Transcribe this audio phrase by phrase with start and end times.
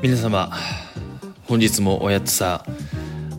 [0.00, 0.52] 皆様
[1.48, 2.64] 本日もおやつさ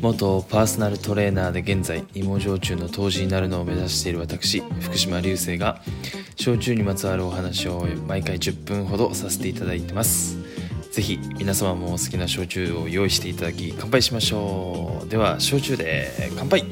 [0.00, 5.80] 元パーソナルトレーナーで現在芋焼酎の杜氏になるのを目指している私福島流星が
[6.36, 10.38] 焼酎にまつわるお話を毎回10分ほどさせていただいてます。
[10.92, 15.08] ぜひ皆様もお好きな焼酎を用意していただき乾杯しましょう。
[15.08, 16.64] では焼酎で乾杯。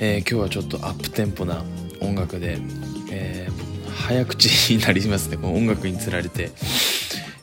[0.00, 1.64] えー、今日はちょっとアップテンポな
[2.00, 2.58] 音楽で、
[3.10, 3.57] えー、
[4.06, 5.36] 早口になりますね。
[5.36, 6.50] この音楽につられて。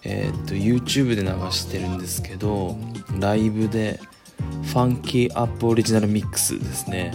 [0.07, 2.77] えー、っと YouTube で流してるんですけど
[3.19, 3.99] ライブで
[4.63, 7.11] ファンキーアップオリジナルミックスですね、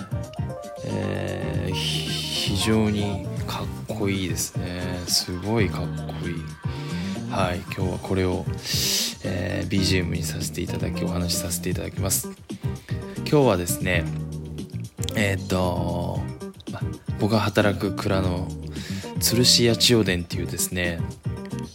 [0.85, 4.81] えー、非常にかっこいいですね。
[5.07, 5.87] すごいかっ
[6.21, 6.35] こいい。
[7.31, 8.45] はい今日はこれを、
[9.25, 12.29] えー、BGM にさせていただきお話しさせていただきます。
[13.19, 14.05] 今日はですね
[15.17, 16.21] えー、っと、
[17.19, 18.49] 僕が働く蔵の
[19.21, 20.99] 鶴市八千代田っていうですね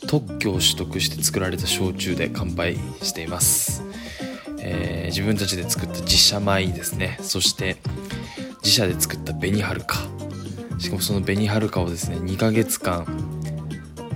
[0.07, 3.83] 特許を取得して作られた焼酎で乾杯しています、
[4.59, 7.17] えー、自分たちで作った自社米ですね。
[7.21, 7.77] そして
[8.63, 9.99] 自社で作った紅はるか。
[10.79, 13.05] しかもその紅はるかをですね2ヶ月間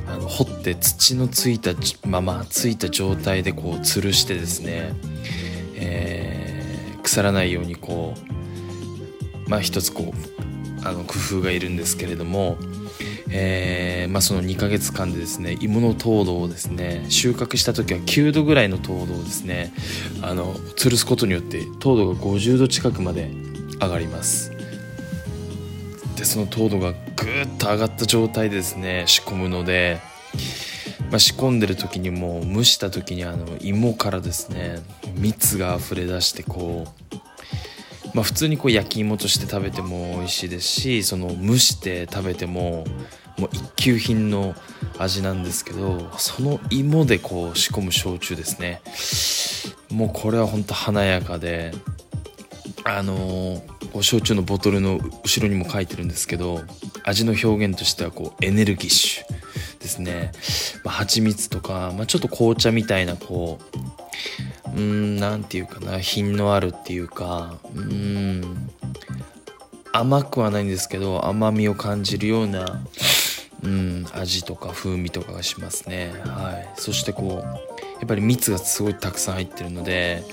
[0.07, 1.71] あの掘って土のついた
[2.05, 4.93] ままついた状態でこう吊るしてですね、
[5.75, 8.13] えー、腐らないようにこ
[9.45, 12.57] うまあ一つこうあの工夫がいるんですけれども、
[13.31, 19.71] えーまあ、その2ヶ月間でですね芋の糖度をですね収穫した時は9度ぐらいの糖度をですね
[20.21, 23.29] あの吊るすことによって糖度が50度近くまで
[23.79, 24.51] 上がります。
[26.15, 30.01] でその糖度がぐっと上がった状態でですね仕込むので、
[31.09, 34.79] まあ、仕込んでる時にも蒸した時にあの芋からですね
[35.15, 37.08] 蜜が溢れ出してこう
[38.19, 42.83] まあ、普通にこう焼き芋として食べても美味しいですしその蒸して食べても
[43.37, 44.55] もう一級品の
[44.97, 48.81] 味なんですけどその芋でこう仕込む焼酎ですね。
[49.89, 51.71] もうこれは本当華やかで
[52.83, 56.61] あのー、焼酎のボトルの後ろにも書いてるんですけど
[57.05, 60.33] 味の表現としてはこうエネルギッシュですね、
[60.83, 63.77] まあ、蜂蜜とか、まあ、ちょっと紅茶みたいなこう
[64.79, 68.69] うん何て言うかな品のあるっていうかうん
[69.91, 72.81] 甘くはないんですけど甘みを感じるような
[73.61, 76.13] うん味とか風味とかがしますね。
[76.23, 76.79] はい。
[76.79, 77.47] そしてこう
[77.99, 80.23] やっぱり蜜がすごいたくさん入ってるので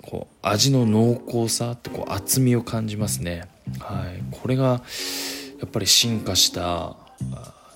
[0.00, 3.48] こう味の濃厚さってこう厚みを感じますね。
[3.80, 4.22] はい。
[4.30, 6.96] これがやっぱり進化した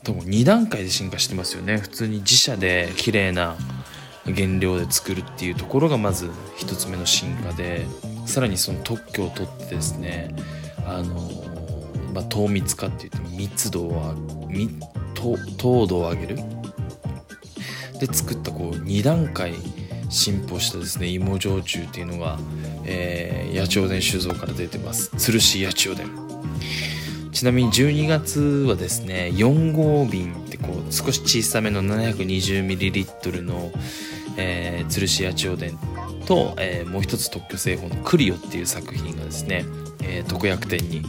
[0.05, 1.77] でも2段階で進化してますよね。
[1.77, 3.57] 普通に自社で綺麗な
[4.27, 6.27] 原料で作るっていうところがまず
[6.59, 7.87] 1つ目の進化で
[8.27, 10.35] さらにその特許を取ってですね
[10.87, 11.15] あの、
[12.15, 14.15] まあ、糖密化って言っても密度を
[15.59, 16.39] 糖度を上げる。
[18.01, 19.55] で作ったこう2段階
[20.11, 22.39] 進歩したですね芋焼酎っていうのが、
[22.85, 25.11] えー、八千代田酒造から出てます。
[25.17, 26.25] 鶴市八千代田
[27.33, 33.73] ちなみに12月はですね4号瓶ってこう少し小さめの 720ml の、
[34.37, 39.65] えー、吊るし八千代田と、えー、もう一つ特許製法のクリオっていう作品がですね、
[40.03, 41.03] えー、特約店に、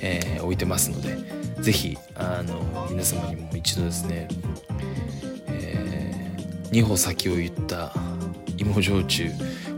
[0.00, 1.16] えー、置いてますので
[1.60, 4.28] ぜひあの皆様にも一度ですね、
[5.48, 7.92] えー、2歩先を言った
[8.58, 9.30] 芋焼酎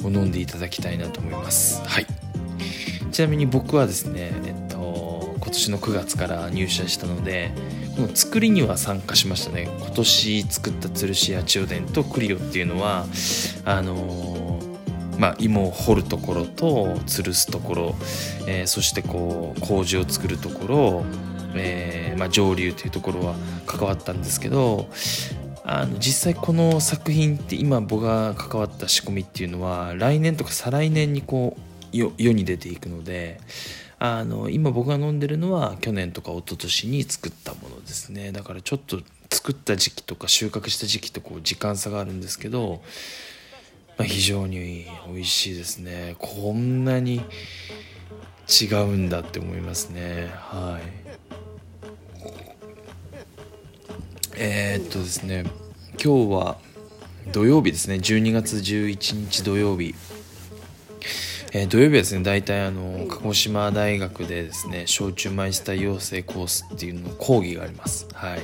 [0.04, 1.82] を飲んでいただきたいなと思います。
[1.86, 2.06] はい。
[3.12, 4.32] ちなみに僕はですね、
[5.50, 7.50] 今年の9月から入社したので
[7.96, 9.68] この作りには参加しましたね。
[9.80, 13.04] 今年作った吊るし八千代田とクリオっていうのは
[13.64, 17.94] あのー、まあ、芋を掘るところと吊るすところ、
[18.46, 21.04] えー、そしてこう麹を作るところ、
[21.56, 23.34] えー、まあ、上流というところは
[23.66, 24.88] 関わったんですけど
[25.64, 31.60] あの実際この作品って今僕が関わった仕込みっていうのは来年とか再来年にこう
[31.92, 33.40] 世に出ていくので
[34.02, 38.32] あの今僕が飲んでるのは去年とか一昨年に作ったものですね。
[38.32, 42.82] だからちょっと作った時期とか収穫した時期とこう時間差があるんですけど、
[43.98, 46.16] まあ、非常に美味しいですね。
[46.18, 47.20] こんなに
[48.48, 50.30] 違うんだって思いますね。
[50.32, 51.10] はい。
[54.36, 55.44] えー、っとですね
[56.03, 56.56] 今日は
[57.32, 57.96] 土曜日ですね。
[57.96, 59.94] 12月11日土曜日。
[61.52, 68.06] えー、土曜日はですね大体あの鹿児島大学でですね焼酎マイスター養成コースっていうの講義があります。
[68.12, 68.41] はい。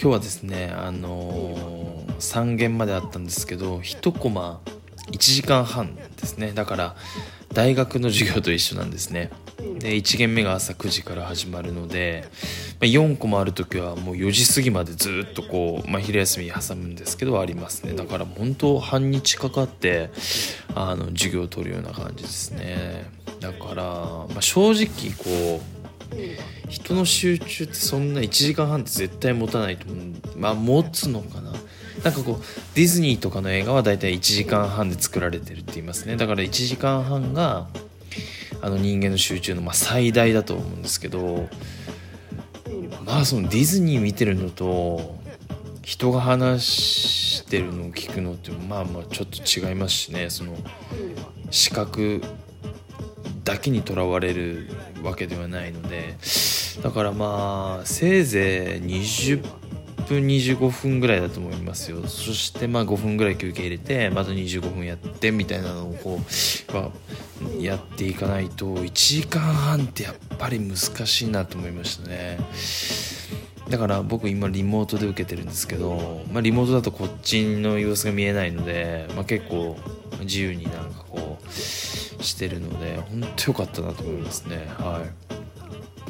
[0.00, 4.60] 今日はですねあのー、3限まであったんですけど1コマ
[5.10, 6.52] 1時間半ですね。
[6.52, 6.96] だから
[7.52, 9.30] 大学の授業と一緒なんですね。
[9.80, 12.28] で1限目が朝9時から始まるので、
[12.80, 17.94] ま、4個もある時はもう4時過ぎまでずっとこう、まあ、昼休み挟むんですけどありますね。
[17.94, 20.10] だから本当半日かかって
[20.74, 23.10] あの授業を取るような感じですね。
[23.40, 24.86] だから、まあ、正直
[25.16, 25.62] こ
[26.12, 31.52] う人の集中ってそんな1時間半って絶対持たないと思うまあ持つのかな。
[32.04, 32.44] なんかこう
[32.74, 36.16] ディズニーとかの映画はだいたい1時間半で作られてるって言いますね。
[36.16, 37.66] だから1時間半が
[38.62, 41.48] あの人間の集中のま最大だと思うんですけど
[43.04, 45.18] まあそのディズニー見てるのと
[45.82, 50.56] 人が話してるのを聞くのってまあまあちょっと違いますしねその
[51.50, 52.22] 視覚
[53.44, 54.68] だけにとらわれる
[55.02, 56.16] わけではないので
[56.82, 59.59] だからまあせいぜい20
[60.10, 62.02] 分25分ぐらいだと思いますよ。
[62.08, 66.90] そしてまあ5分ぐらい休憩入れてまた25分やってみたいなのをこう、まあ、
[67.60, 72.38] やっていかないと1時間半ってやっぱり難しいなと思いましたね。
[73.68, 79.78] だから僕今リモートで受けてるんですけど、まあ、リモートだとこっちの様子が見えないので、まあ、結構
[80.22, 84.66] 自由になんかこうしてるので本当良かったなと思いますね。
[84.76, 85.39] はい。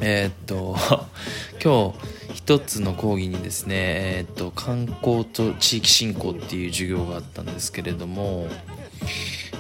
[0.01, 0.77] えー、っと
[1.63, 8.49] 今日一つの講義にですね、えー、っと観光と地域振興っていう授業があったんですけれども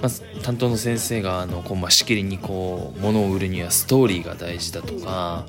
[0.01, 5.45] まず担当の先生があのこう、まあ、しきりにこう物を売るにはストーリーが大事だとか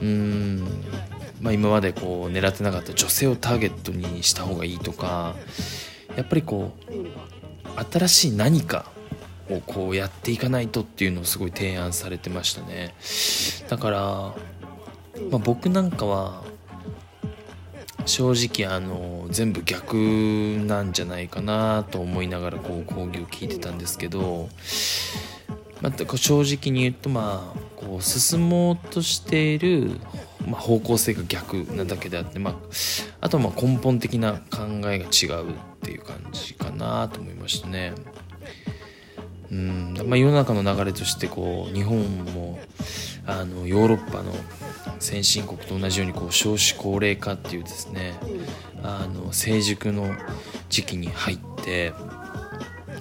[0.00, 0.60] うーん、
[1.40, 5.34] まあ、今までこう狙ってなかった女性をターゲットにした方がいいとか
[6.16, 8.95] やっぱりこう新しい何か
[9.50, 12.94] をこうやっていかないとっていうのをすごい提案されてましたね
[13.68, 14.34] だから、ま
[15.34, 16.44] あ、僕なんかは
[18.06, 18.32] 正
[18.62, 24.48] 直あの全部逆なんじゃないかなと思いながらこう講義を聞いてたんですけど、
[25.80, 30.00] まあ、正直に言うとまあこう進もうとしている、
[30.46, 32.54] まあ、方向性が逆なだけであって、まあ、
[33.20, 35.52] あとはまあ根本的な考えが違うっ
[35.82, 37.92] ていう感じかなと思いましたね。
[39.50, 39.94] うん。
[40.06, 42.00] まあ、世の中の流れとしてこう日本
[42.34, 42.58] も
[43.26, 44.32] あのヨーロッパの
[44.98, 48.14] 先進国と同じようにこう少子高齢化っていうですね
[48.82, 50.14] あの成熟の
[50.68, 51.92] 時期に入って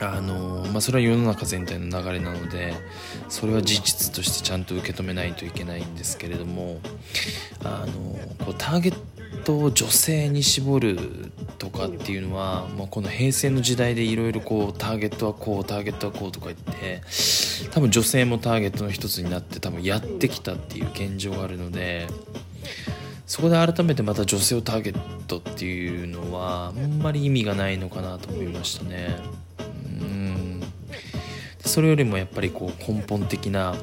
[0.02, 2.74] あの、まあ、それは世の中全体の流れなので
[3.30, 6.80] それは事実としてちゃんと受け止めないといけないんですけれども
[7.64, 10.98] あのこうターゲットを女性に絞る
[11.66, 17.02] とかっていうのは、まあ、この平成の時代でいろいろこうターゲットはこうターゲットはこうとか言って
[17.72, 22.08] 多分女性もターゲットの一つになって多分やってきたっていう現状があるので
[23.26, 29.18] そこで改めてまた女性をターゲットっていうのはあんまり意味がないのかなと思いましたね。
[29.88, 30.62] うん
[31.60, 33.76] それよりもやっぱりこう根本的な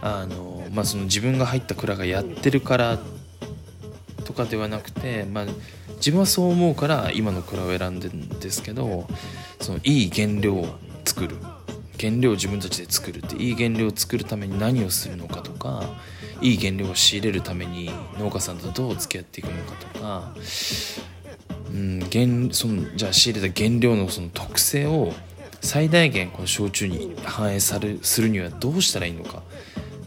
[0.00, 2.98] あの、まあ、その自分が入った蔵がやってるから
[4.24, 5.44] とかではなくて、まあ、
[6.00, 9.06] 自分はそう思うから今の蔵を選んでるんですけど
[9.60, 10.66] そのいい原料を
[11.04, 11.36] 作る。
[12.00, 15.84] 原料を自分たちで作るっていい原料を作るために何をするのかとか
[16.40, 20.32] いい原料を仕入れるために農家さんとどう付き合っていくのかとか、
[21.70, 25.12] うん、原そのじゃあ仕入れた原料のその特性を
[25.60, 29.42] 最大限この焼酎に反映されするにはどうしたらいいのか。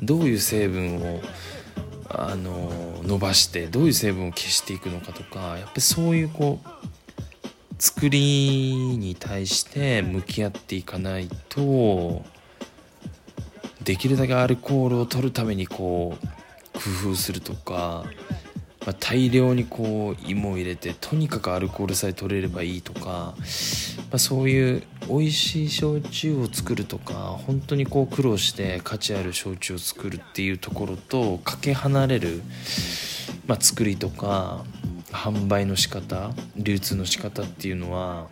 [0.02, 1.22] どういう成分を
[2.16, 2.72] あの
[3.04, 6.68] 伸ばしてどういう成分を消していくのかとかやっぱりそういうこう
[7.80, 12.24] 作りに対して向き合っていかないと
[13.84, 16.28] できるだけアルコールを取るためにこう
[16.74, 18.06] 工夫するとか
[18.86, 23.36] まあ、大量にこう芋を入れてとにかくアルコールさえ取れればいいとか、ま
[24.14, 32.42] あ、そういう美味しい焼酎を作るとか本当にこう苦労して価値ある焼酎を作るっていうところとかけ離れる、
[33.48, 34.64] まあ、作りとか
[35.12, 38.28] 販売の仕方流通の仕方っていうのは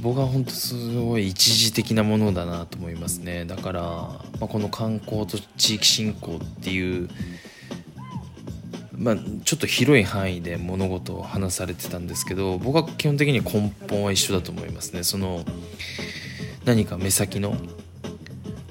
[0.00, 3.44] 僕は本当すごい一時的なものだなと思いますね。
[3.44, 7.08] だから、まあ、この観光と地域振興っていう
[8.98, 15.04] まあ、ちょっと広い範囲で物事を話されてたんですけど僕は基本的に根本は一緒だと思いますね。
[15.04, 15.44] その
[16.64, 17.56] 何か目先の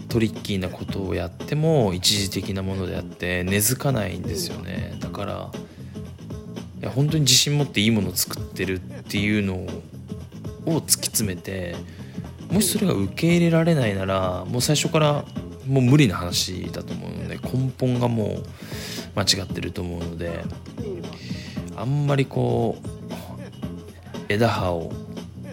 [0.09, 4.97] トリッキーなことをやっても一時的なものであって根付かないんですよね。
[4.99, 5.51] だから
[6.81, 11.75] いや本当に自信持っていいものを作ってるっていうのを突き詰めて
[12.51, 15.25] もしそれが受け入れられないならもう最初から
[15.65, 18.43] もう無理な話だと思うので根本がもう
[19.17, 20.43] 間違ってると思うので
[21.75, 22.87] あんまりこう
[24.29, 24.91] 枝葉を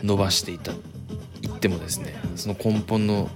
[0.02, 0.72] 伸ばしていた
[1.40, 3.30] 言ってもですねその根本の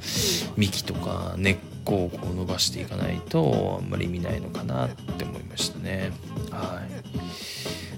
[0.56, 1.56] 幹とか根っ
[1.88, 6.12] 個こう伸ばしていかないとあんまり意味ないのかなって思いましたね。
[6.50, 6.82] は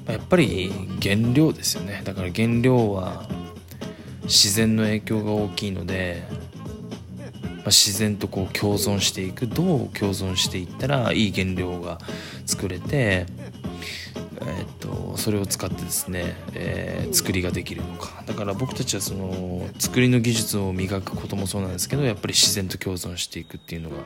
[0.06, 0.12] い。
[0.12, 0.72] やっぱり
[1.02, 2.02] 原料ですよね。
[2.04, 3.28] だから原料は
[4.22, 6.22] 自然の影響が大きいので、
[7.70, 11.98] 自然とこう共存していくどう共存していったらいい原料が
[12.46, 13.26] 作れて
[14.42, 18.22] えーと、それを使ってですね、えー、作りができるのか。
[18.26, 23.96] だから僕たちはその作りの技術を磨くこともそうなんですけどやっぱり自然と共存していくっていうのが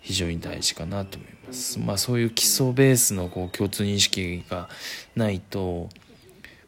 [0.00, 1.78] 非常に大事かなと思います。
[1.78, 4.68] まあそういう基礎ベースのこう共通認識が
[5.14, 5.88] ないと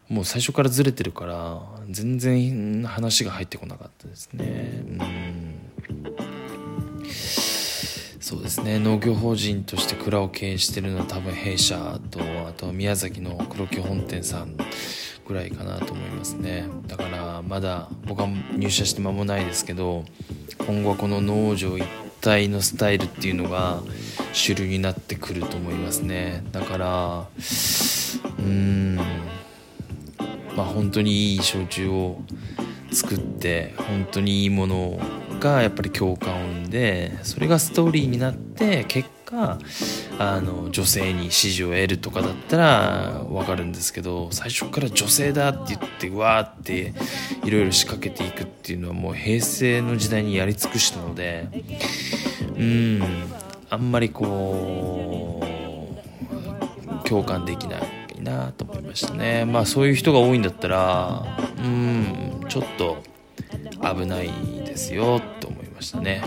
[0.08, 4.84] もう最初からずれてるから全然話が入ってこなかったですね。
[4.86, 4.98] うん。
[8.24, 8.78] そうですね。
[8.78, 14.56] 農業法人として蔵を経営してるのは多分弊社とあと宮崎の黒木本店さん
[15.28, 16.64] ぐらいかなと思いますね。
[16.86, 20.06] だからまだ僕は入社して間もないですけど
[20.56, 21.84] 今後はこの農場一
[22.22, 23.82] 体のスタイルっていうのが
[24.32, 26.44] 主流になってくると思いますね。
[26.50, 28.96] だからうーん
[30.56, 32.22] まあ本当にいい焼酎を
[32.90, 35.00] 作って本当にいいものを
[35.40, 39.58] がやっぱり共感を生んでそれがストーリーになって結果
[40.18, 46.94] あの女性に支持を得るとかだったら分かるんですけど最初から女性だって言ってうわーって
[47.44, 51.48] いろいろ仕掛けていくっていうのはもう平成の時代にやり尽くしたので
[52.56, 53.02] うん
[53.70, 57.82] あんまりこう共感できない
[58.22, 59.44] なと思いましたね。
[59.44, 61.24] まあそういう人が多いんだったら
[61.58, 63.02] うんちょっと
[63.82, 64.30] 危ない
[64.74, 66.20] ですよと思いましたね、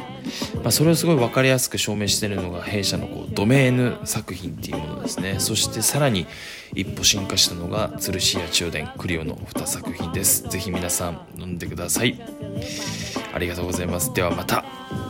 [0.56, 5.40] まあ、それをすごい分かりやすく証明してるのが弊社のこうドメーヌ作品っていうものですね。
[5.40, 6.26] そしてさらに
[6.74, 10.48] 一歩進化したのが鶴シア千代田クリオの2作品です。
[10.50, 12.20] 是非皆さん飲んでください。
[13.34, 14.14] ありがとうございます。
[14.14, 15.07] ではまた。